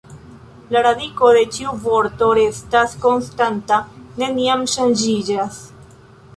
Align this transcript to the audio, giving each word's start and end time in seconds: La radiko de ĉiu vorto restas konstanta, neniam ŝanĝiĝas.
La 0.75 0.81
radiko 0.87 1.29
de 1.37 1.43
ĉiu 1.57 1.73
vorto 1.83 2.31
restas 2.39 2.97
konstanta, 3.05 3.79
neniam 4.25 4.67
ŝanĝiĝas. 4.77 5.65